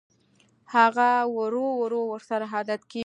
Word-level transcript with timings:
هغه 0.75 1.09
ورو 1.37 1.65
ورو 1.81 2.01
ورسره 2.11 2.45
عادت 2.55 2.81
کېږي 2.91 2.99